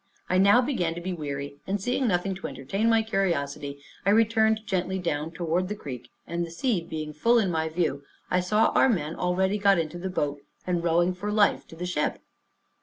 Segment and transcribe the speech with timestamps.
[0.31, 4.65] I now began to be weary, and seeing nothing to entertain my curiosity, I returned
[4.65, 8.01] gently down toward the creek; and the sea being full in my view,
[8.31, 11.85] I saw our men already got into the boat, and rowing for life to the
[11.85, 12.17] ship.